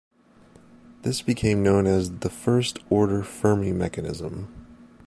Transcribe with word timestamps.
This 1.03 1.21
became 1.21 1.61
known 1.61 1.85
as 1.85 2.09
the 2.11 2.29
"First 2.31 2.79
Order 2.89 3.21
Fermi 3.21 3.71
Mechanism". 3.71 4.47